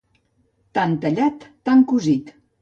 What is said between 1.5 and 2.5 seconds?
tant cosit.